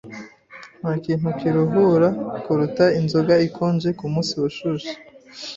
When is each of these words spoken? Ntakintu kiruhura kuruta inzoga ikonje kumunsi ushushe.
Ntakintu 0.79 1.27
kiruhura 1.39 2.09
kuruta 2.43 2.85
inzoga 2.99 3.33
ikonje 3.47 3.89
kumunsi 3.99 4.33
ushushe. 4.47 4.91